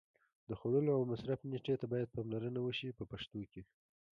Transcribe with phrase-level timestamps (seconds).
[0.47, 3.61] د خوړلو او مصرف نېټې ته باید پاملرنه وشي په پښتو کې.